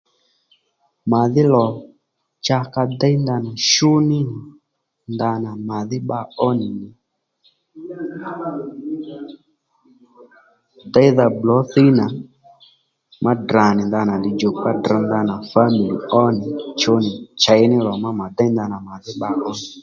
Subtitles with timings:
[1.11, 1.65] Màdhí lò
[2.45, 4.41] cha ka déy ndanà shú ní nì
[5.13, 6.67] ndanà màdhí bba ó nì
[10.93, 12.05] déydha Bblǒ Thíy nà
[13.23, 16.45] má Ddrà nì ndanà lidjòkpa drř ndanà famil ó nì
[16.79, 17.11] chú nì
[17.41, 19.65] chěy ní lò má mà déy ndanà màdhí bba ó nì